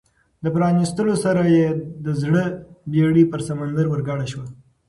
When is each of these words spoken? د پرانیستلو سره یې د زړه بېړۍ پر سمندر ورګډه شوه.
د 0.43 0.45
پرانیستلو 0.55 1.13
سره 1.25 1.41
یې 1.55 1.67
د 2.05 2.07
زړه 2.21 2.43
بېړۍ 2.91 3.23
پر 3.31 3.39
سمندر 3.47 3.85
ورګډه 3.89 4.25
شوه. 4.31 4.45